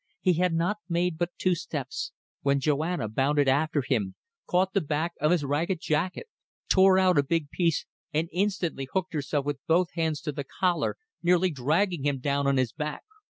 He 0.19 0.33
had 0.33 0.55
not 0.55 0.77
made 0.89 1.19
two 1.37 1.53
steps 1.53 2.11
when 2.41 2.59
Joanna 2.59 3.07
bounded 3.07 3.47
after 3.47 3.83
him, 3.83 4.15
caught 4.47 4.73
the 4.73 4.81
back 4.81 5.13
of 5.21 5.29
his 5.29 5.43
ragged 5.45 5.79
jacket, 5.79 6.25
tore 6.67 6.97
out 6.97 7.19
a 7.19 7.23
big 7.23 7.51
piece, 7.51 7.85
and 8.11 8.27
instantly 8.31 8.87
hooked 8.91 9.13
herself 9.13 9.45
with 9.45 9.59
both 9.67 9.89
hands 9.93 10.19
to 10.21 10.31
the 10.31 10.43
collar, 10.59 10.97
nearly 11.21 11.51
dragging 11.51 12.03
him 12.03 12.17
down 12.17 12.47
on 12.47 12.57
his 12.57 12.73
back. 12.73 13.03